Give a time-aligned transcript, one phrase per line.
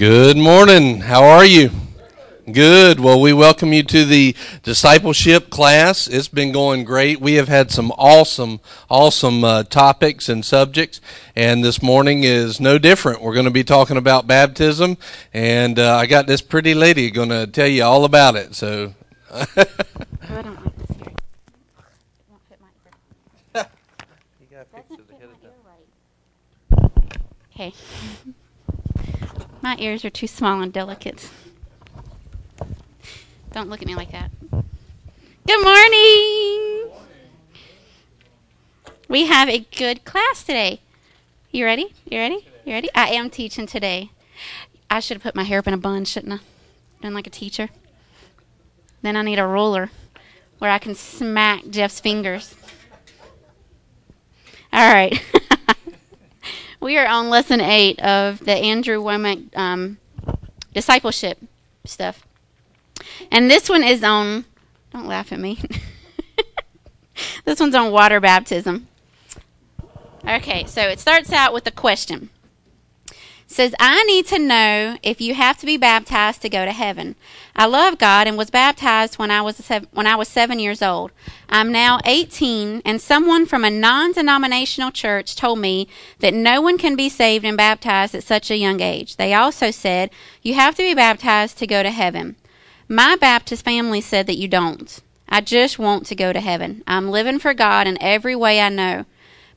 [0.00, 1.02] Good morning.
[1.02, 1.68] How are you?
[2.50, 3.00] Good.
[3.00, 6.06] Well, we welcome you to the discipleship class.
[6.06, 7.20] It's been going great.
[7.20, 11.02] We have had some awesome, awesome uh, topics and subjects,
[11.36, 13.20] and this morning is no different.
[13.20, 14.96] We're going to be talking about baptism,
[15.34, 18.54] and uh, I got this pretty lady going to tell you all about it.
[18.54, 18.94] So.
[19.30, 20.96] Oh, I don't like this
[22.30, 22.68] won't fit my.
[23.52, 23.68] Doesn't
[24.48, 26.90] fit my ear right.
[27.52, 27.74] Okay.
[29.62, 31.30] My ears are too small and delicate.
[33.52, 34.30] Don't look at me like that.
[35.46, 36.90] Good morning.
[39.08, 40.80] We have a good class today.
[41.50, 41.92] You ready?
[42.08, 42.46] You ready?
[42.64, 42.88] You ready?
[42.94, 44.10] I am teaching today.
[44.88, 46.38] I should have put my hair up in a bun, shouldn't I?
[47.02, 47.68] Been like a teacher.
[49.02, 49.90] Then I need a ruler
[50.58, 52.54] where I can smack Jeff's fingers.
[54.72, 55.20] All right.
[56.80, 59.98] we are on lesson eight of the Andrew Wommack um,
[60.72, 61.38] discipleship
[61.84, 62.26] stuff.
[63.30, 64.44] And this one is on,
[64.92, 65.60] don't laugh at me.
[67.44, 68.88] this one's on water baptism.
[70.26, 72.30] Okay, so it starts out with a question.
[73.52, 77.16] Says, I need to know if you have to be baptized to go to heaven.
[77.56, 80.80] I love God and was baptized when I was seven, when I was 7 years
[80.80, 81.10] old.
[81.48, 85.88] I'm now 18 and someone from a non-denominational church told me
[86.20, 89.16] that no one can be saved and baptized at such a young age.
[89.16, 90.10] They also said
[90.42, 92.36] you have to be baptized to go to heaven.
[92.86, 95.00] My Baptist family said that you don't.
[95.28, 96.84] I just want to go to heaven.
[96.86, 99.06] I'm living for God in every way I know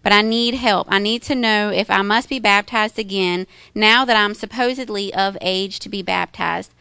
[0.03, 0.87] but I need help.
[0.89, 5.37] I need to know if I must be baptized again now that I'm supposedly of
[5.41, 6.71] age to be baptized.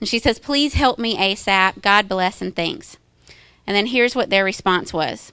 [0.00, 1.82] And she says, Please help me ASAP.
[1.82, 2.96] God bless and thanks.
[3.66, 5.32] And then here's what their response was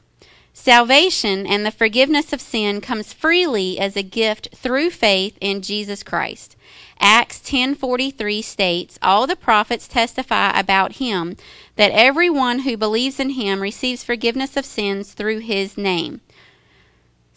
[0.53, 6.01] Salvation and the forgiveness of sin comes freely as a gift through faith in Jesus
[6.01, 6.55] Christ.
[6.99, 11.37] Acts 10:43 states, "All the prophets testify about him
[11.75, 16.21] that everyone who believes in him receives forgiveness of sins through his name."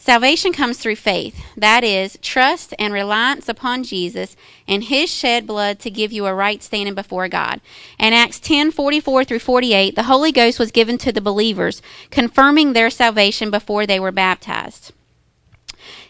[0.03, 1.44] Salvation comes through faith.
[1.59, 4.34] That is, trust and reliance upon Jesus
[4.66, 7.61] and his shed blood to give you a right standing before God.
[7.99, 12.89] In Acts 10:44 through 48, the Holy Ghost was given to the believers, confirming their
[12.89, 14.93] salvation before they were baptized.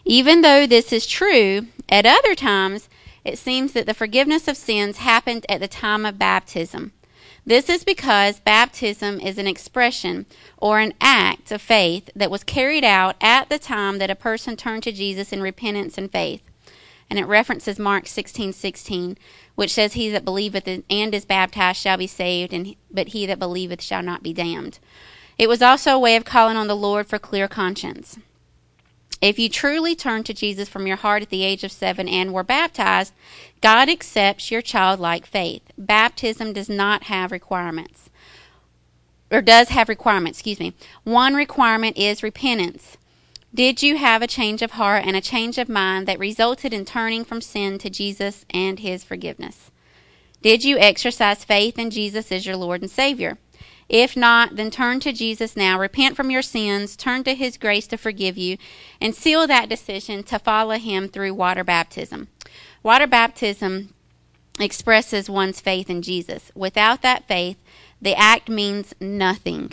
[0.04, 2.88] Even though this is true, at other times
[3.24, 6.92] it seems that the forgiveness of sins happened at the time of baptism.
[7.46, 10.26] This is because baptism is an expression
[10.58, 14.56] or an act of faith that was carried out at the time that a person
[14.56, 16.42] turned to Jesus in repentance and faith.
[17.08, 19.18] And it references Mark 16:16, 16,
[19.56, 23.38] which says, "He that believeth and is baptized shall be saved, and but he that
[23.38, 24.78] believeth shall not be damned."
[25.36, 28.18] It was also a way of calling on the Lord for clear conscience.
[29.20, 32.32] If you truly turned to Jesus from your heart at the age of seven and
[32.32, 33.12] were baptized,
[33.60, 35.62] God accepts your childlike faith.
[35.76, 38.08] Baptism does not have requirements,
[39.30, 40.72] or does have requirements, excuse me.
[41.04, 42.96] One requirement is repentance.
[43.54, 46.84] Did you have a change of heart and a change of mind that resulted in
[46.84, 49.70] turning from sin to Jesus and his forgiveness?
[50.40, 53.38] Did you exercise faith in Jesus as your Lord and Savior?
[53.90, 55.76] If not, then turn to Jesus now.
[55.76, 58.56] Repent from your sins, turn to his grace to forgive you,
[59.00, 62.28] and seal that decision to follow him through water baptism.
[62.84, 63.92] Water baptism
[64.60, 66.52] expresses one's faith in Jesus.
[66.54, 67.56] Without that faith,
[68.00, 69.72] the act means nothing.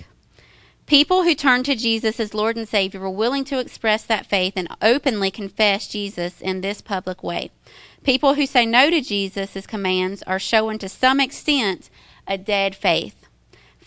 [0.87, 4.53] People who turn to Jesus as Lord and Savior were willing to express that faith
[4.55, 7.51] and openly confess Jesus in this public way.
[8.03, 11.91] People who say no to Jesus' commands are showing to some extent
[12.25, 13.26] a dead faith.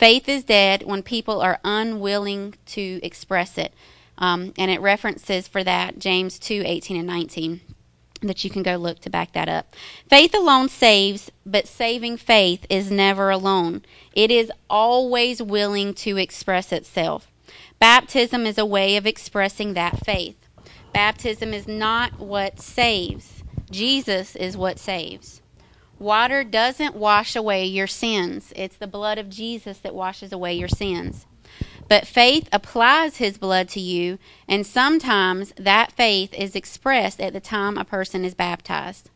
[0.00, 3.75] Faith is dead when people are unwilling to express it.
[4.16, 7.60] Um, and it references for that James 2 18 and 19
[8.22, 9.77] that you can go look to back that up.
[10.09, 13.83] Faith alone saves, but saving faith is never alone.
[14.15, 17.30] It is always willing to express itself.
[17.78, 20.36] Baptism is a way of expressing that faith.
[20.95, 25.42] Baptism is not what saves, Jesus is what saves.
[26.01, 28.55] Water doesn't wash away your sins.
[28.57, 31.27] It's the blood of Jesus that washes away your sins.
[31.89, 34.19] But faith applies his blood to you,
[34.49, 39.11] and sometimes that faith is expressed at the time a person is baptized.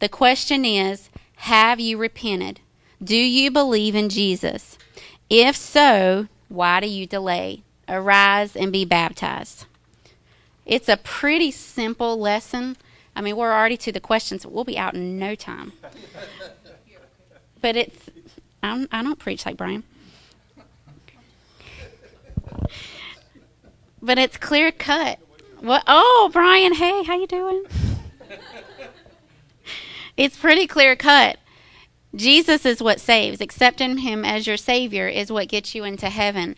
[0.00, 2.60] The question is Have you repented?
[3.02, 4.76] Do you believe in Jesus?
[5.30, 7.62] If so, why do you delay?
[7.88, 9.64] Arise and be baptized.
[10.66, 12.76] It's a pretty simple lesson
[13.18, 14.46] I mean, we're already to the questions.
[14.46, 15.72] We'll be out in no time.
[17.60, 18.10] but it's,
[18.62, 19.82] I'm, I do not preach like Brian.
[24.00, 25.18] But it's clear cut.
[25.58, 25.82] What?
[25.88, 26.74] Oh, Brian.
[26.74, 27.64] Hey, how you doing?
[30.16, 31.40] it's pretty clear cut.
[32.14, 33.40] Jesus is what saves.
[33.40, 36.56] Accepting him as your savior is what gets you into heaven.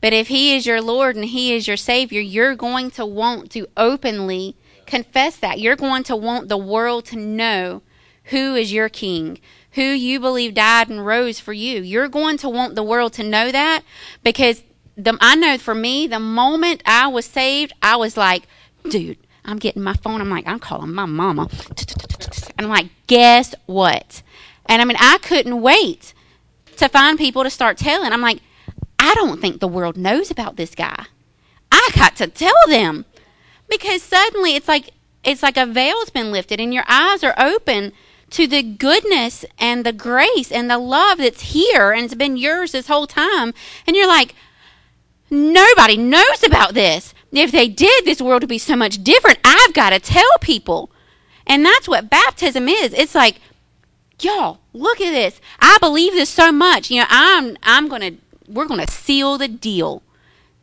[0.00, 3.52] But if he is your Lord and he is your savior, you're going to want
[3.52, 4.56] to openly
[4.90, 5.60] confess that.
[5.60, 7.82] You're going to want the world to know
[8.24, 9.38] who is your king,
[9.72, 11.80] who you believe died and rose for you.
[11.80, 13.82] You're going to want the world to know that
[14.22, 14.62] because
[14.96, 18.42] the, I know for me, the moment I was saved, I was like,
[18.88, 20.20] dude, I'm getting my phone.
[20.20, 21.48] I'm like, I'm calling my mama.
[22.58, 24.22] And I'm like, guess what?
[24.66, 26.12] And I mean, I couldn't wait
[26.76, 28.12] to find people to start telling.
[28.12, 28.40] I'm like,
[28.98, 31.06] I don't think the world knows about this guy.
[31.72, 33.04] I got to tell them
[33.70, 34.90] because suddenly it's like
[35.24, 37.92] it's like a veil's been lifted and your eyes are open
[38.30, 42.72] to the goodness and the grace and the love that's here and it's been yours
[42.72, 43.52] this whole time.
[43.86, 44.34] And you're like
[45.30, 47.14] nobody knows about this.
[47.32, 49.38] If they did this world would be so much different.
[49.44, 50.90] I've got to tell people.
[51.46, 52.92] And that's what baptism is.
[52.92, 53.40] It's like
[54.20, 55.40] y'all look at this.
[55.60, 56.90] I believe this so much.
[56.90, 58.12] You know i'm i'm gonna
[58.48, 60.02] we're gonna seal the deal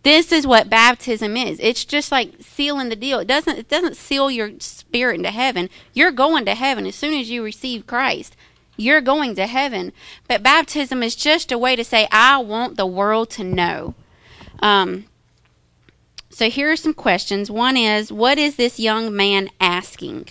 [0.04, 1.60] this is what baptism is.
[1.60, 3.20] It's just like sealing the deal.
[3.20, 5.70] It doesn't it doesn't seal your spirit into heaven.
[5.94, 8.36] You're going to heaven as soon as you receive Christ.
[8.78, 9.92] You're going to heaven.
[10.28, 13.96] But baptism is just a way to say I want the world to know.
[14.60, 15.06] Um,
[16.30, 17.50] so here are some questions.
[17.50, 20.30] One is what is this young man asking?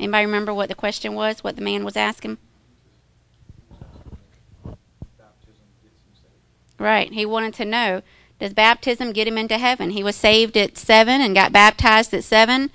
[0.00, 1.44] Anybody remember what the question was?
[1.44, 2.38] What the man was asking?
[6.84, 7.10] Right.
[7.10, 8.02] He wanted to know
[8.38, 9.88] does baptism get him into heaven?
[9.88, 12.70] He was saved at seven and got baptized at seven.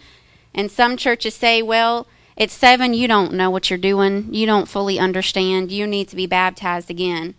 [0.52, 4.34] And some churches say, well, at seven, you don't know what you're doing.
[4.34, 5.72] You don't fully understand.
[5.72, 7.36] You need to be baptized again.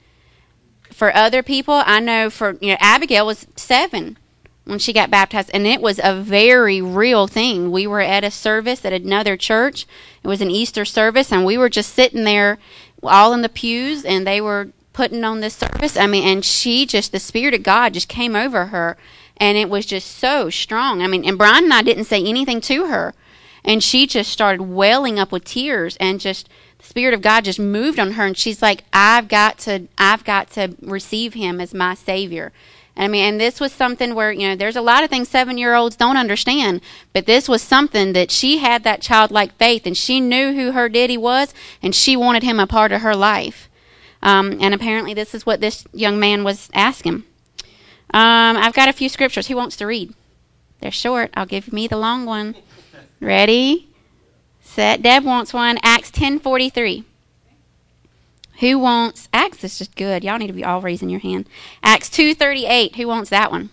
[0.92, 4.16] For other people, I know for, you know, Abigail was seven
[4.64, 7.72] when she got baptized, and it was a very real thing.
[7.72, 9.88] We were at a service at another church.
[10.22, 12.58] It was an Easter service, and we were just sitting there
[13.02, 15.96] all in the pews, and they were putting on this service.
[15.96, 18.96] I mean, and she just, the Spirit of God just came over her,
[19.36, 21.02] and it was just so strong.
[21.02, 23.14] I mean, and Brian and I didn't say anything to her,
[23.64, 26.48] and she just started welling up with tears, and just
[26.78, 30.24] the Spirit of God just moved on her, and she's like, "I've got to, I've
[30.24, 32.52] got to receive Him as my Savior."
[32.96, 35.56] I mean, and this was something where, you know, there's a lot of things seven
[35.56, 36.82] year olds don't understand,
[37.14, 40.88] but this was something that she had that childlike faith and she knew who her
[40.88, 43.69] daddy was and she wanted him a part of her life.
[44.22, 47.24] Um, and apparently, this is what this young man was asking.
[48.12, 49.46] Um, I've got a few scriptures.
[49.46, 50.14] Who wants to read?
[50.80, 51.30] They're short.
[51.34, 52.56] I'll give me the long one.
[53.20, 53.88] Ready?
[54.60, 55.02] Set.
[55.02, 55.78] Deb wants one.
[55.82, 57.04] Acts ten forty three.
[58.60, 60.22] Who wants Acts This is just good.
[60.22, 61.48] Y'all need to be all raising your hand.
[61.82, 62.96] Acts two thirty eight.
[62.96, 63.70] Who wants that one?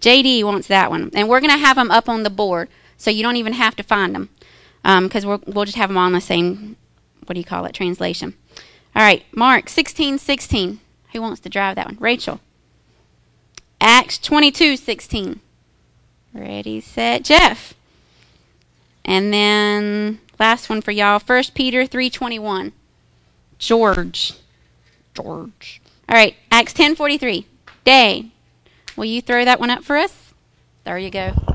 [0.00, 3.22] JD wants that one, and we're gonna have them up on the board, so you
[3.22, 4.30] don't even have to find them,
[4.82, 6.76] because um, we'll just have them on the same.
[7.26, 7.74] What do you call it?
[7.74, 8.34] Translation.
[8.94, 10.80] All right, Mark 16, 16.
[11.12, 11.98] Who wants to drive that one?
[12.00, 12.40] Rachel.
[13.80, 15.40] Acts 22, 16.
[16.34, 17.74] Ready, set, Jeff.
[19.04, 22.72] And then last one for y'all, 1 Peter 3.21.
[23.58, 24.34] George.
[25.14, 25.80] George.
[26.08, 27.44] All right, Acts 10.43.
[27.84, 28.26] Day.
[28.96, 30.34] Will you throw that one up for us?
[30.84, 31.49] There you go.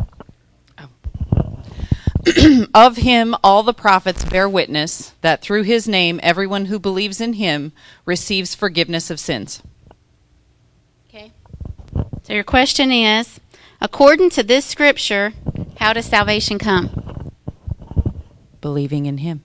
[2.74, 7.34] of him all the prophets bear witness that through his name everyone who believes in
[7.34, 7.72] him
[8.06, 9.62] receives forgiveness of sins.
[11.10, 11.32] Okay.
[12.24, 13.40] So your question is
[13.80, 15.34] according to this scripture,
[15.78, 17.32] how does salvation come?
[18.62, 19.44] Believing in him.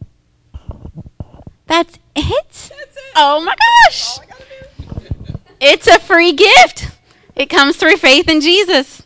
[1.66, 2.26] That's it?
[2.50, 3.12] That's it.
[3.16, 3.54] Oh my
[3.86, 4.18] gosh.
[5.60, 6.88] It's a free gift.
[7.36, 9.02] It comes through faith in Jesus.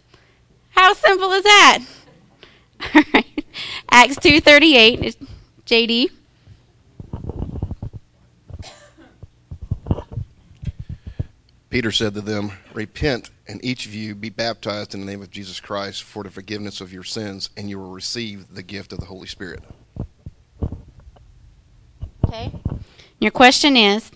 [0.71, 1.78] How simple is that?
[2.95, 3.34] All right.
[3.97, 5.25] Acts 2.38
[5.67, 6.11] JD.
[11.71, 15.31] Peter said to them, Repent, and each of you be baptized in the name of
[15.31, 18.99] Jesus Christ for the forgiveness of your sins, and you will receive the gift of
[18.99, 19.63] the Holy Spirit.
[22.27, 22.51] Okay.
[23.21, 24.11] Your question is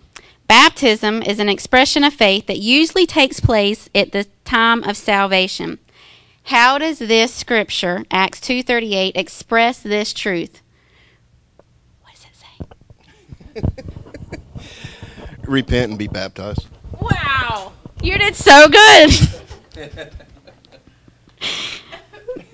[0.48, 5.78] Baptism is an expression of faith that usually takes place at the time of salvation.
[6.48, 10.62] How does this scripture, Acts 2:38, express this truth?
[12.00, 13.62] What does it
[14.56, 14.62] say?
[15.46, 16.66] Repent and be baptized.
[16.98, 17.74] Wow.
[18.02, 19.10] You did so good.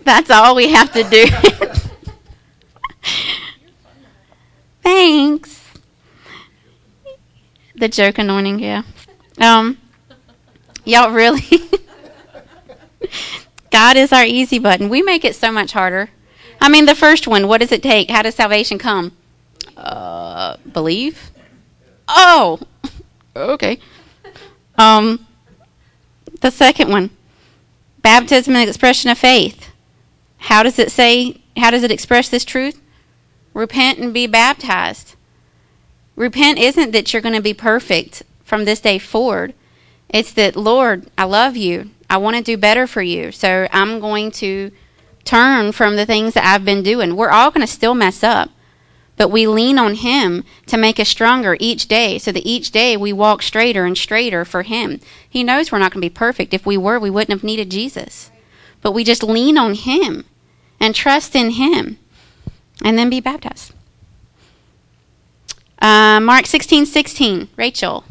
[0.02, 1.26] That's all we have to do.
[4.82, 5.70] Thanks.
[7.76, 8.82] The joke anointing, yeah.
[9.40, 9.78] Um
[10.84, 11.44] y'all really
[13.74, 14.88] God is our easy button.
[14.88, 16.10] We make it so much harder.
[16.60, 18.08] I mean, the first one, what does it take?
[18.08, 19.16] How does salvation come?
[19.76, 21.32] Uh, believe?
[22.06, 22.60] Oh,
[23.36, 23.80] okay.
[24.78, 25.26] Um,
[26.40, 27.10] the second one,
[28.00, 29.72] baptism and expression of faith.
[30.36, 32.80] How does it say, how does it express this truth?
[33.54, 35.16] Repent and be baptized.
[36.14, 39.52] Repent isn't that you're going to be perfect from this day forward.
[40.08, 41.90] It's that, Lord, I love you.
[42.14, 43.32] I want to do better for you.
[43.32, 44.70] So I'm going to
[45.24, 47.16] turn from the things that I've been doing.
[47.16, 48.50] We're all going to still mess up,
[49.16, 52.96] but we lean on Him to make us stronger each day so that each day
[52.96, 55.00] we walk straighter and straighter for Him.
[55.28, 56.54] He knows we're not going to be perfect.
[56.54, 58.30] If we were, we wouldn't have needed Jesus.
[58.80, 60.24] But we just lean on Him
[60.78, 61.98] and trust in Him
[62.80, 63.72] and then be baptized.
[65.82, 67.48] Uh, Mark 16 16.
[67.56, 68.04] Rachel.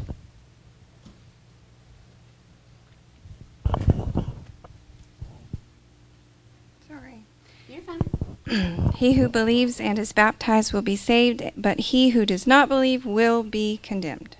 [8.94, 13.04] He who believes and is baptized will be saved, but he who does not believe
[13.04, 14.36] will be condemned.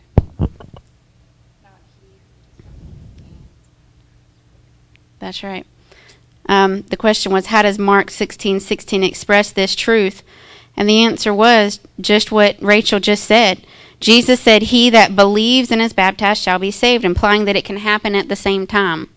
[5.19, 5.67] That's right.
[6.47, 10.23] Um, the question was, how does Mark 16 16 express this truth?
[10.77, 13.67] And the answer was just what Rachel just said.
[14.01, 17.79] Jesus said, He that believes and is baptized shall be saved, implying that it can
[17.79, 19.09] happen at the same time.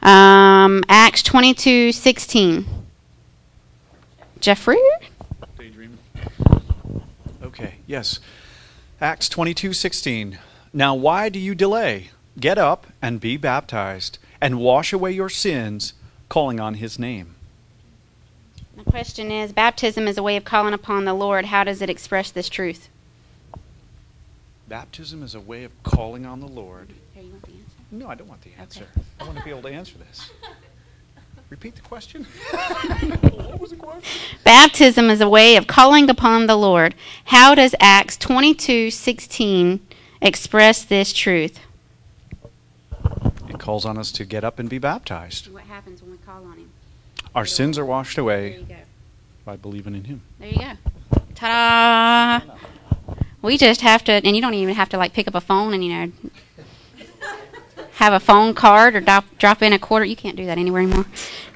[0.00, 2.77] Um, Acts 22 16.
[4.40, 4.78] Jeffrey?
[5.58, 5.98] Daydream.
[7.42, 8.20] Okay, yes.
[9.00, 10.38] Acts 22:16.
[10.72, 12.10] Now why do you delay?
[12.38, 15.94] Get up and be baptized and wash away your sins,
[16.28, 17.34] calling on his name.
[18.76, 21.46] The question is baptism is a way of calling upon the Lord.
[21.46, 22.88] How does it express this truth?
[24.68, 26.92] Baptism is a way of calling on the Lord.
[27.14, 27.74] Here, you want the answer?
[27.90, 28.86] No, I don't want the answer.
[28.92, 29.06] Okay.
[29.20, 30.30] I want to be able to answer this.
[31.50, 32.24] Repeat the question.
[32.50, 34.20] what was the question?
[34.44, 36.94] Baptism is a way of calling upon the Lord.
[37.24, 39.80] How does Acts 22:16
[40.20, 41.60] express this truth?
[43.48, 45.50] It calls on us to get up and be baptized.
[45.50, 46.70] What happens when we call on him?
[47.34, 48.66] Our sins are washed away
[49.46, 50.20] by believing in him.
[50.38, 50.72] There you go.
[51.34, 52.54] Ta-da!
[53.40, 55.72] We just have to, and you don't even have to like pick up a phone
[55.72, 56.12] and you know
[57.98, 60.04] have a phone card or drop drop in a quarter.
[60.04, 61.06] You can't do that anywhere anymore.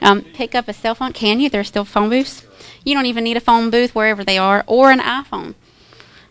[0.00, 1.12] Um, pick up a cell phone.
[1.12, 1.48] Can you?
[1.48, 2.44] There's still phone booths.
[2.84, 5.54] You don't even need a phone booth wherever they are, or an iPhone.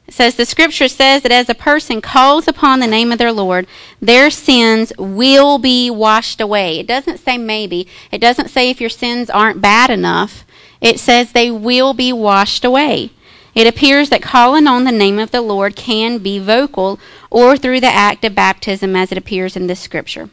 [0.06, 3.32] It says the scripture says that as a person calls upon the name of their
[3.32, 3.68] Lord,
[4.02, 6.80] their sins will be washed away.
[6.80, 7.88] It doesn't say maybe.
[8.12, 10.44] It doesn't say if your sins aren't bad enough.
[10.82, 13.12] It says they will be washed away.
[13.54, 17.82] It appears that calling on the name of the Lord can be vocal or through
[17.82, 20.30] the act of baptism as it appears in this scripture.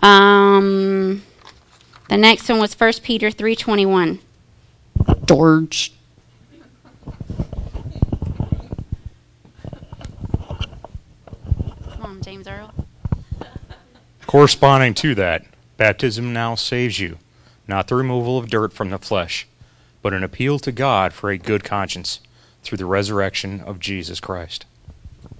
[0.00, 1.22] Um,
[2.08, 4.20] the next one was 1 Peter 3:21.
[5.26, 5.92] George.
[11.90, 12.72] Come on, James Earl.
[14.26, 15.44] Corresponding to that,
[15.76, 17.18] baptism now saves you,
[17.66, 19.46] not the removal of dirt from the flesh,
[20.02, 22.20] but an appeal to God for a good conscience
[22.62, 24.66] through the resurrection of Jesus Christ.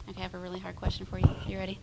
[0.08, 1.28] Okay, I have a really hard question for you.
[1.46, 1.78] You ready?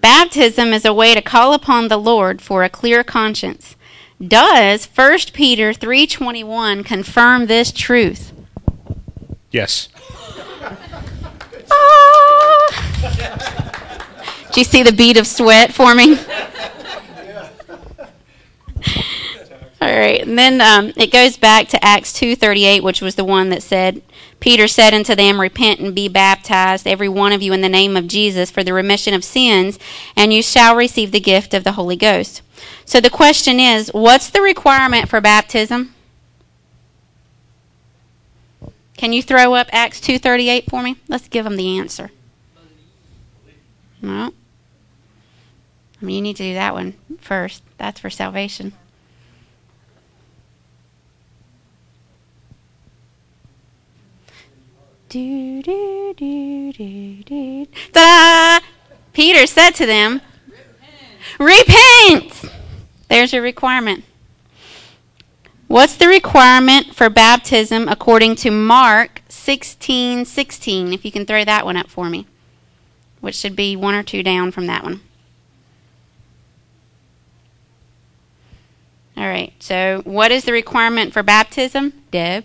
[0.00, 3.74] Baptism is a way to call upon the Lord for a clear conscience.
[4.24, 8.32] Does 1 Peter 3:21 confirm this truth?
[9.50, 9.88] Yes.
[11.70, 12.82] Ah!
[14.52, 16.18] Do you see the bead of sweat forming?
[19.78, 23.14] All right, and then um, it goes back to Acts two thirty eight, which was
[23.14, 24.00] the one that said,
[24.40, 27.94] "Peter said unto them, Repent and be baptized, every one of you, in the name
[27.94, 29.78] of Jesus, for the remission of sins,
[30.16, 32.40] and you shall receive the gift of the Holy Ghost."
[32.86, 35.94] So the question is, what's the requirement for baptism?
[38.96, 40.96] Can you throw up Acts two thirty eight for me?
[41.06, 42.10] Let's give them the answer.
[44.00, 44.32] No.
[46.00, 47.62] I mean, you need to do that one first.
[47.76, 48.72] That's for salvation.
[55.08, 57.66] Do, do, do, do, do.
[57.92, 58.66] Ta-da!
[59.12, 60.20] Peter said to them,
[61.38, 61.72] Repent!
[62.32, 62.52] Repent!
[63.08, 64.04] There's your requirement.
[65.68, 70.92] What's the requirement for baptism according to Mark 16 16?
[70.92, 72.26] If you can throw that one up for me,
[73.20, 75.00] which should be one or two down from that one.
[79.16, 82.44] All right, so what is the requirement for baptism, Deb?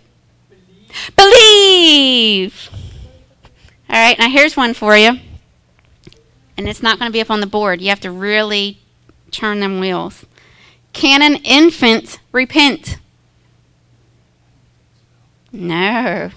[1.15, 2.69] Believe.
[3.89, 5.19] All right, now here's one for you.
[6.57, 7.81] And it's not going to be up on the board.
[7.81, 8.79] You have to really
[9.31, 10.25] turn them wheels.
[10.93, 12.97] Can an infant repent?
[15.51, 16.31] No.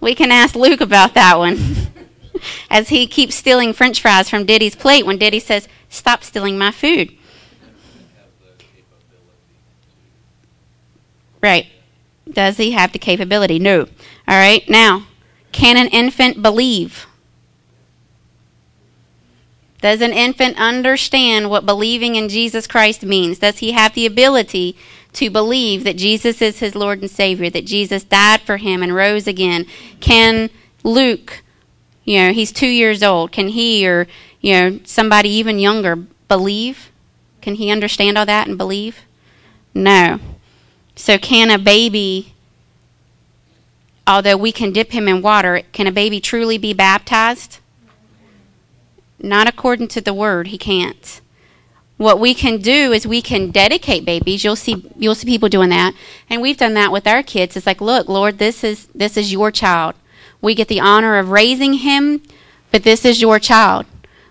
[0.00, 1.58] We can ask Luke about that one.
[2.70, 6.70] As he keeps stealing french fries from Diddy's plate when Diddy says, Stop stealing my
[6.70, 7.16] food.
[11.42, 11.66] Right.
[12.30, 13.58] Does he have the capability?
[13.58, 13.80] No.
[13.80, 13.88] All
[14.36, 14.68] right.
[14.68, 15.06] Now,
[15.52, 17.06] can an infant believe?
[19.80, 23.38] Does an infant understand what believing in Jesus Christ means?
[23.38, 24.76] Does he have the ability
[25.12, 28.94] to believe that Jesus is his Lord and Savior, that Jesus died for him and
[28.94, 29.66] rose again?
[30.00, 30.50] Can
[30.82, 31.42] Luke,
[32.04, 34.08] you know, he's two years old, can he or,
[34.40, 36.90] you know, somebody even younger believe?
[37.40, 39.02] Can he understand all that and believe?
[39.74, 40.18] No.
[40.98, 42.34] So, can a baby,
[44.04, 47.60] although we can dip him in water, can a baby truly be baptized?
[49.20, 51.20] Not according to the word, he can't.
[51.98, 54.42] What we can do is we can dedicate babies.
[54.42, 55.94] You'll see you'll see people doing that.
[56.28, 57.56] And we've done that with our kids.
[57.56, 59.94] It's like, look, Lord, this is this is your child.
[60.42, 62.22] We get the honor of raising him,
[62.72, 63.86] but this is your child.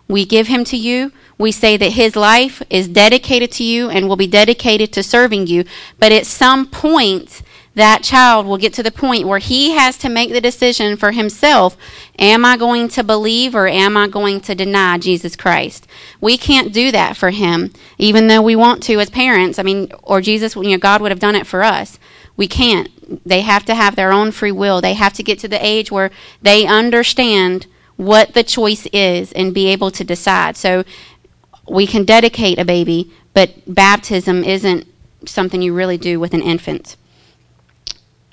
[0.10, 1.14] We give him to you.
[1.38, 5.48] We say that his life is dedicated to you and will be dedicated to serving
[5.48, 5.66] you.
[6.00, 7.44] But at some point,
[7.78, 11.12] that child will get to the point where he has to make the decision for
[11.12, 11.78] himself
[12.18, 15.86] am I going to believe or am I going to deny Jesus Christ?
[16.20, 19.60] We can't do that for him, even though we want to as parents.
[19.60, 22.00] I mean, or Jesus, you know, God would have done it for us.
[22.36, 22.90] We can't.
[23.24, 24.82] They have to have their own free will.
[24.82, 26.10] They have to get to the age where
[26.42, 30.58] they understand what the choice is and be able to decide.
[30.58, 30.84] So
[31.70, 34.88] we can dedicate a baby, but baptism isn't
[35.26, 36.96] something you really do with an infant.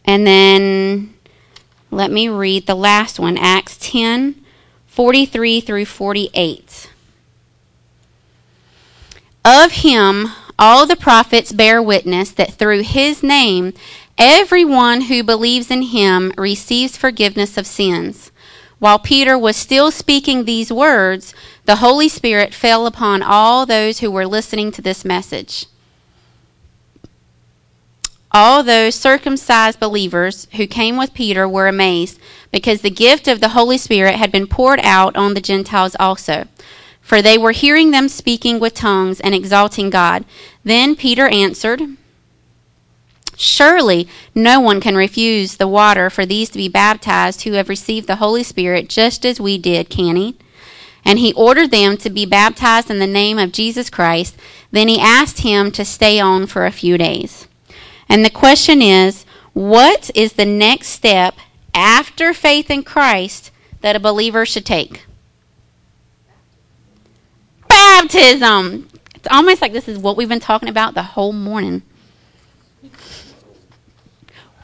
[0.04, 1.14] And then
[1.90, 4.36] let me read the last one Acts 10
[4.86, 6.90] 43 through 48.
[9.44, 13.72] Of him, all the prophets bear witness that through his name,
[14.16, 18.30] everyone who believes in him receives forgiveness of sins.
[18.84, 21.32] While Peter was still speaking these words,
[21.64, 25.64] the Holy Spirit fell upon all those who were listening to this message.
[28.30, 32.20] All those circumcised believers who came with Peter were amazed
[32.52, 36.46] because the gift of the Holy Spirit had been poured out on the Gentiles also.
[37.00, 40.26] For they were hearing them speaking with tongues and exalting God.
[40.62, 41.80] Then Peter answered,
[43.36, 48.06] Surely no one can refuse the water for these to be baptized who have received
[48.06, 50.36] the Holy Spirit just as we did, can he?
[51.04, 54.36] And he ordered them to be baptized in the name of Jesus Christ.
[54.70, 57.46] Then he asked him to stay on for a few days.
[58.08, 61.36] And the question is what is the next step
[61.74, 65.04] after faith in Christ that a believer should take?
[67.68, 68.88] Baptism.
[69.14, 71.82] It's almost like this is what we've been talking about the whole morning.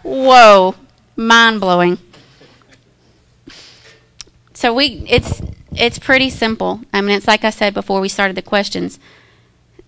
[0.02, 0.74] Whoa,
[1.16, 1.98] mind blowing.
[4.54, 6.80] So we it's it's pretty simple.
[6.92, 8.98] I mean, it's like I said before we started the questions.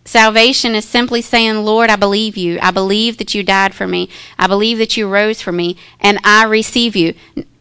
[0.05, 2.59] Salvation is simply saying, Lord, I believe you.
[2.61, 4.09] I believe that you died for me.
[4.39, 7.15] I believe that you rose for me, and I receive you.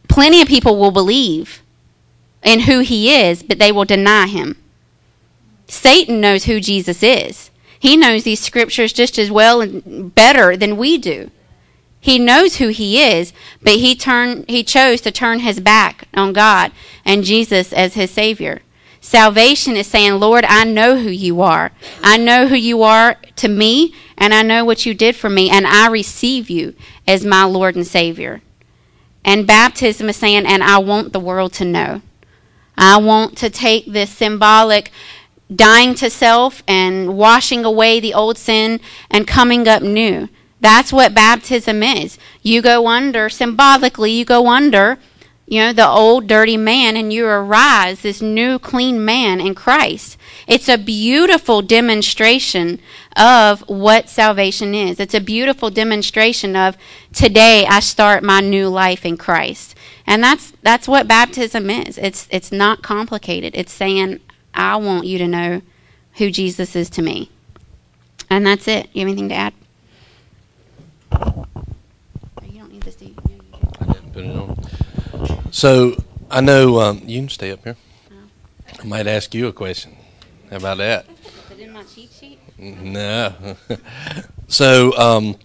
[0.07, 1.61] Plenty of people will believe
[2.43, 4.57] in who he is, but they will deny him.
[5.67, 7.51] Satan knows who Jesus is.
[7.79, 11.29] He knows these scriptures just as well and better than we do.
[12.01, 16.33] He knows who he is, but he turned he chose to turn his back on
[16.33, 16.71] God
[17.05, 18.61] and Jesus as his savior.
[18.99, 21.71] Salvation is saying, Lord, I know who you are.
[22.03, 25.49] I know who you are to me, and I know what you did for me,
[25.49, 26.75] and I receive you
[27.07, 28.41] as my Lord and Savior.
[29.23, 32.01] And baptism is saying, and I want the world to know.
[32.77, 34.91] I want to take this symbolic
[35.53, 40.29] dying to self and washing away the old sin and coming up new.
[40.62, 42.17] That's what baptism is.
[42.41, 44.97] You go under, symbolically, you go under
[45.52, 50.17] you know, the old dirty man, and you arise this new clean man in Christ.
[50.47, 52.80] It's a beautiful demonstration
[53.17, 54.97] of what salvation is.
[54.97, 56.78] It's a beautiful demonstration of
[57.12, 59.76] today I start my new life in Christ.
[60.08, 61.97] And that's that's what baptism is.
[61.97, 63.54] It's it's not complicated.
[63.54, 64.21] It's saying
[64.54, 65.63] I want you to know
[66.13, 67.30] who Jesus is to me.
[68.30, 68.88] And that's it.
[68.93, 69.54] You have anything to add?
[71.12, 73.15] You don't need this, do you?
[73.80, 75.52] I didn't put it on.
[75.52, 75.95] So
[76.30, 77.76] I know um, you can stay up here.
[78.80, 79.95] I might ask you a question.
[80.50, 81.06] How about that?
[81.52, 82.39] Is it in my cheat sheet?
[82.58, 83.56] No.
[84.47, 85.36] so, um,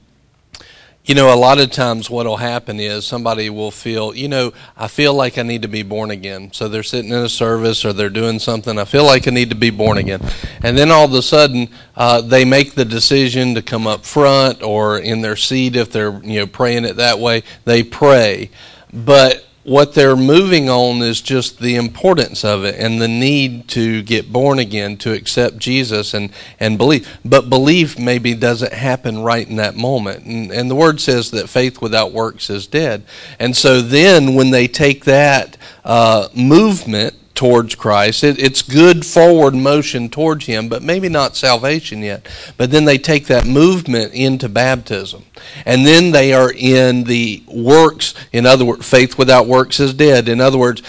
[1.06, 4.52] You know, a lot of times what will happen is somebody will feel, you know,
[4.76, 6.52] I feel like I need to be born again.
[6.52, 8.76] So they're sitting in a service or they're doing something.
[8.76, 10.20] I feel like I need to be born again.
[10.64, 14.64] And then all of a sudden, uh, they make the decision to come up front
[14.64, 17.44] or in their seat if they're, you know, praying it that way.
[17.64, 18.50] They pray.
[18.92, 24.00] But what they're moving on is just the importance of it and the need to
[24.02, 27.18] get born again, to accept Jesus and, and believe.
[27.24, 30.24] But belief maybe doesn't happen right in that moment.
[30.24, 33.04] And, and the word says that faith without works is dead.
[33.40, 38.24] And so then when they take that uh, movement towards Christ.
[38.24, 42.26] It, it's good forward motion towards Him, but maybe not salvation yet.
[42.56, 45.24] But then they take that movement into baptism.
[45.64, 48.14] And then they are in the works.
[48.32, 50.28] In other words, faith without works is dead.
[50.28, 50.82] In other words,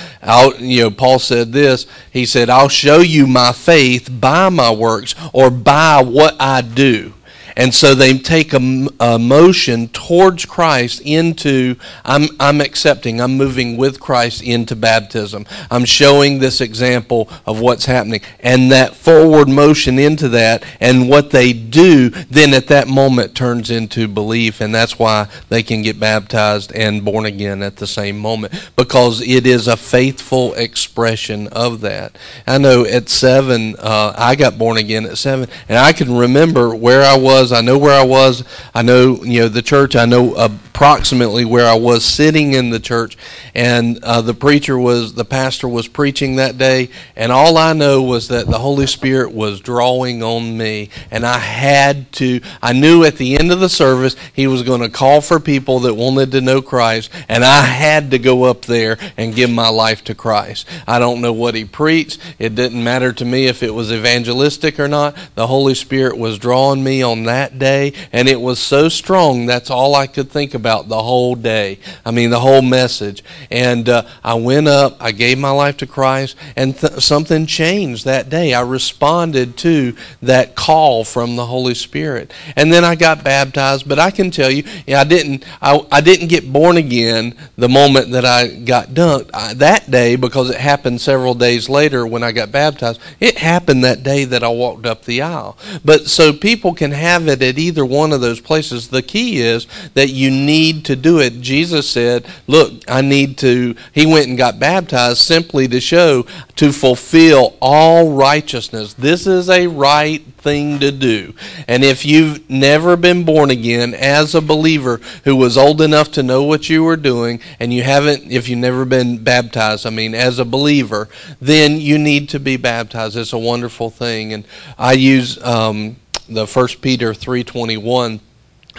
[0.60, 1.86] you know, Paul said this.
[2.12, 7.14] He said, I'll show you my faith by my works or by what I do.
[7.58, 13.78] And so they take a, a, motion towards Christ into, I'm, I'm accepting, I'm moving
[13.78, 15.48] with Christ into baptism.
[15.72, 18.22] I'm showing this example of what's happening.
[18.41, 23.72] And that forward motion into that and what they do, then at that moment turns
[23.72, 24.62] into belief.
[24.62, 29.20] And that's why they can get baptized and born again at the same moment because
[29.28, 32.15] it is a faithful expression of that.
[32.46, 36.76] I know at seven, uh, I got born again at seven, and I can remember
[36.76, 37.58] where I was was.
[37.58, 38.44] I know where I was.
[38.74, 39.96] I know, you know, the church.
[39.96, 43.18] I know uh, approximately where I was sitting in the church.
[43.56, 46.90] And uh, the preacher was, the pastor was preaching that day.
[47.16, 50.92] And all I know was that the Holy Spirit was drawing on me.
[51.10, 54.82] And I had to, I knew at the end of the service, he was going
[54.82, 57.10] to call for people that wanted to know Christ.
[57.28, 60.68] And I had to go up there and give my life to Christ.
[60.86, 62.22] I don't know what he preached.
[62.38, 65.18] It didn't matter to me if it was evangelistic or not.
[65.34, 69.46] The Holy Spirit was drawing me on that that day, and it was so strong,
[69.46, 71.80] that's all I could think about the whole day.
[72.06, 73.23] I mean, the whole message.
[73.49, 78.06] And uh, I went up, I gave my life to Christ, and th- something changed
[78.06, 78.53] that day.
[78.53, 82.34] I responded to that call from the Holy Spirit.
[82.56, 86.27] And then I got baptized, but I can tell you, I didn't, I, I didn't
[86.27, 89.30] get born again the moment that I got dunked.
[89.34, 93.84] I, that day, because it happened several days later when I got baptized, it happened
[93.84, 95.58] that day that I walked up the aisle.
[95.86, 98.89] But so people can have it at either one of those places.
[98.89, 101.41] The key is that you need to do it.
[101.41, 106.72] Jesus said, Look, I need to, he went and got baptized simply to show, to
[106.72, 108.93] fulfill all righteousness.
[108.93, 111.34] This is a right thing to do.
[111.67, 116.24] And if you've never been born again as a believer who was old enough to
[116.24, 120.15] know what you were doing, and you haven't, if you've never been baptized, I mean,
[120.15, 123.17] as a believer, then you need to be baptized.
[123.17, 124.34] It's a wonderful thing.
[124.34, 124.46] And
[124.78, 125.98] I use, um,
[126.30, 128.20] the First Peter three twenty one.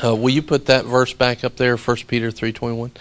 [0.02, 2.92] Uh, will you put that verse back up there, First Peter three twenty one?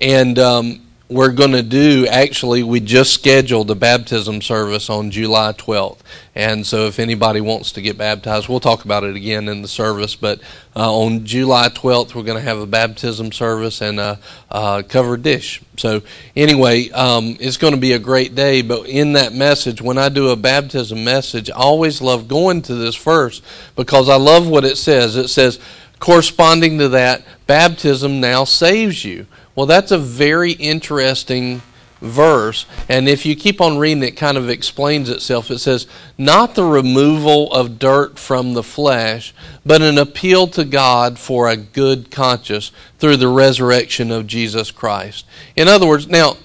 [0.00, 5.52] And um, we're going to do actually we just scheduled a baptism service on July
[5.52, 6.00] 12th
[6.34, 9.68] and so if anybody wants to get baptized we'll talk about it again in the
[9.68, 10.14] service.
[10.14, 10.40] But
[10.76, 14.18] uh, on July 12th we're going to have a baptism service and a,
[14.50, 15.62] a covered dish.
[15.78, 16.02] So
[16.36, 18.60] anyway um, it's going to be a great day.
[18.60, 22.74] But in that message when I do a baptism message I always love going to
[22.74, 23.40] this verse
[23.76, 25.16] because I love what it says.
[25.16, 25.58] It says
[25.98, 29.26] corresponding to that baptism now saves you
[29.58, 31.62] well, that's a very interesting
[32.00, 32.64] verse.
[32.88, 35.50] And if you keep on reading, it kind of explains itself.
[35.50, 39.34] It says, Not the removal of dirt from the flesh,
[39.66, 45.26] but an appeal to God for a good conscience through the resurrection of Jesus Christ.
[45.56, 46.36] In other words, now,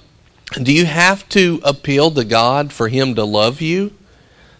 [0.63, 3.93] do you have to appeal to God for Him to love you?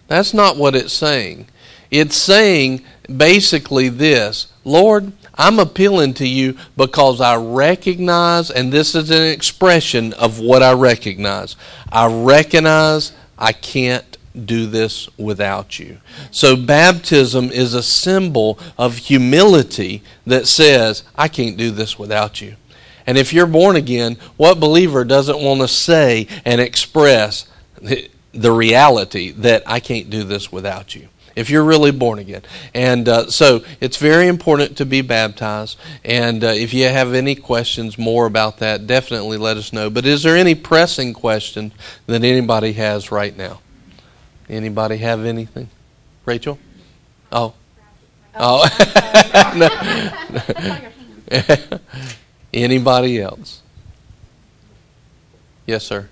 [0.06, 1.48] That's not what it's saying.
[1.94, 9.12] It's saying basically this Lord, I'm appealing to you because I recognize, and this is
[9.12, 11.54] an expression of what I recognize.
[11.92, 15.98] I recognize I can't do this without you.
[16.32, 22.56] So, baptism is a symbol of humility that says, I can't do this without you.
[23.06, 27.46] And if you're born again, what believer doesn't want to say and express
[27.80, 31.08] the reality that I can't do this without you?
[31.36, 32.42] If you're really born again.
[32.74, 35.78] And uh, so it's very important to be baptized.
[36.04, 39.90] And uh, if you have any questions more about that, definitely let us know.
[39.90, 41.72] But is there any pressing question
[42.06, 43.60] that anybody has right now?
[44.48, 45.70] Anybody have anything?
[46.24, 46.58] Rachel?
[47.32, 47.54] Oh.
[48.36, 48.68] Oh.
[52.52, 53.62] Anybody else?
[55.66, 56.08] Yes, sir.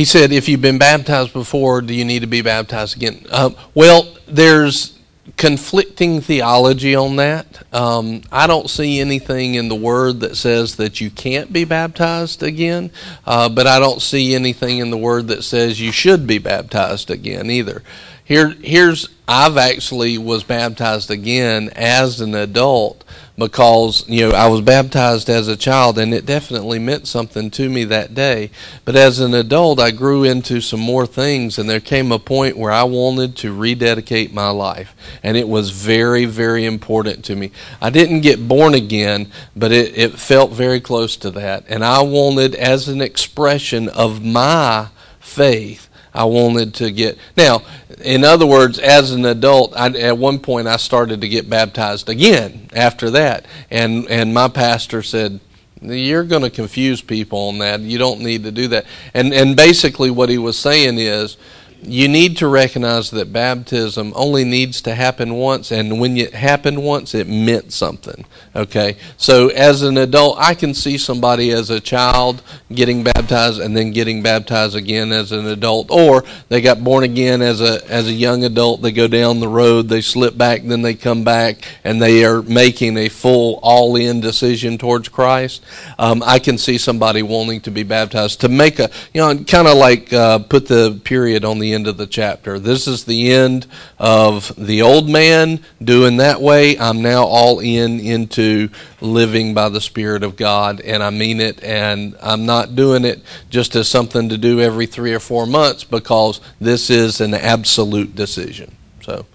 [0.00, 3.26] He said, if you've been baptized before, do you need to be baptized again?
[3.28, 4.98] Uh, well, there's
[5.36, 7.62] conflicting theology on that.
[7.70, 12.42] Um, I don't see anything in the Word that says that you can't be baptized
[12.42, 12.92] again,
[13.26, 17.10] uh, but I don't see anything in the Word that says you should be baptized
[17.10, 17.82] again either.
[18.30, 23.02] Here, here's I've actually was baptized again as an adult
[23.36, 27.68] because you know I was baptized as a child and it definitely meant something to
[27.68, 28.52] me that day.
[28.84, 32.56] But as an adult, I grew into some more things, and there came a point
[32.56, 37.50] where I wanted to rededicate my life, and it was very, very important to me.
[37.82, 42.02] I didn't get born again, but it, it felt very close to that, and I
[42.02, 44.86] wanted, as an expression of my
[45.18, 47.62] faith, I wanted to get now.
[48.02, 52.08] In other words, as an adult, I, at one point I started to get baptized
[52.08, 52.68] again.
[52.74, 55.40] After that, and and my pastor said,
[55.80, 57.80] "You're going to confuse people on that.
[57.80, 61.36] You don't need to do that." And and basically what he was saying is,
[61.82, 66.82] you need to recognize that baptism only needs to happen once, and when it happened
[66.82, 68.24] once, it meant something.
[68.54, 68.96] Okay?
[69.16, 73.92] So, as an adult, I can see somebody as a child getting baptized and then
[73.92, 78.12] getting baptized again as an adult, or they got born again as a as a
[78.12, 78.82] young adult.
[78.82, 82.42] They go down the road, they slip back, then they come back, and they are
[82.42, 85.64] making a full all-in decision towards Christ.
[85.98, 89.66] Um, I can see somebody wanting to be baptized to make a you know kind
[89.66, 92.58] of like uh, put the period on the end of the chapter.
[92.58, 93.66] This is the end
[93.98, 96.78] of the old man doing that way.
[96.78, 98.68] I'm now all in into
[99.00, 103.22] living by the Spirit of God, and I mean it, and I'm not doing it
[103.48, 108.14] just as something to do every three or four months because this is an absolute
[108.14, 108.74] decision.
[109.02, 109.26] So,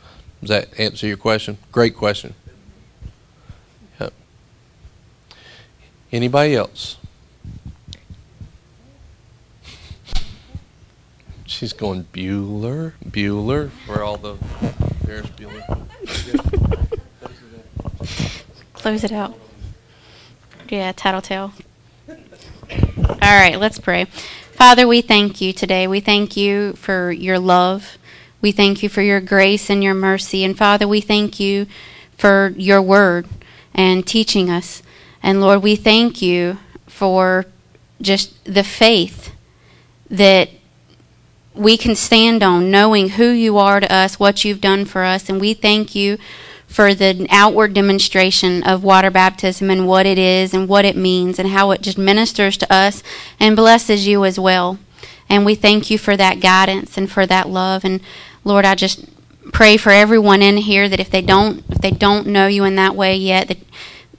[0.41, 1.57] does that answer your question?
[1.71, 2.33] Great question.
[3.99, 4.13] Yep.
[6.11, 6.97] Anybody else?
[11.55, 13.69] She's going Bueller, Bueller.
[13.87, 14.35] Where all the
[15.05, 15.87] Ferris Bueller?
[18.73, 19.39] Close it out.
[20.67, 21.53] Yeah, tattletale.
[22.09, 24.03] All right, let's pray.
[24.51, 25.87] Father, we thank you today.
[25.87, 27.97] We thank you for your love.
[28.41, 30.43] We thank you for your grace and your mercy.
[30.43, 31.67] And Father, we thank you
[32.17, 33.29] for your word
[33.73, 34.83] and teaching us.
[35.23, 37.45] And Lord, we thank you for
[38.01, 39.31] just the faith
[40.09, 40.49] that
[41.55, 45.29] we can stand on, knowing who you are to us, what you've done for us.
[45.29, 46.17] And we thank you
[46.67, 51.39] for the outward demonstration of water baptism and what it is and what it means
[51.39, 53.01] and how it just ministers to us
[53.39, 54.77] and blesses you as well.
[55.29, 57.85] And we thank you for that guidance and for that love.
[57.85, 58.01] And
[58.43, 59.05] Lord, I just
[59.53, 62.75] pray for everyone in here that if they don't if they don't know you in
[62.75, 63.59] that way yet, that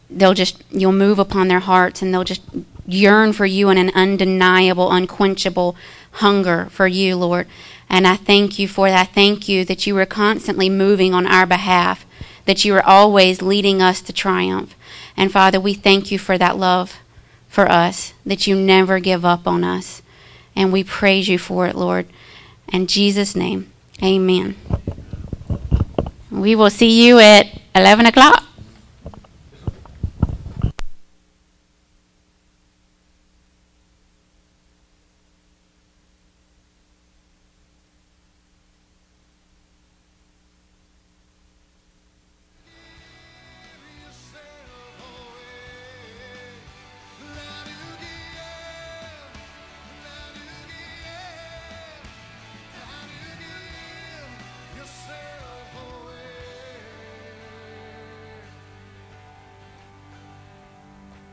[0.08, 2.42] they'll just you'll move upon their hearts and they'll just
[2.86, 5.76] yearn for you in an undeniable, unquenchable
[6.16, 7.46] hunger for you, Lord.
[7.88, 9.00] And I thank you for that.
[9.00, 12.04] I thank you that you are constantly moving on our behalf,
[12.44, 14.74] that you are always leading us to triumph.
[15.16, 16.98] And Father, we thank you for that love
[17.48, 20.02] for us, that you never give up on us.
[20.54, 22.06] And we praise you for it, Lord.
[22.72, 23.70] In Jesus' name,
[24.02, 24.56] amen.
[26.30, 28.45] We will see you at 11 o'clock.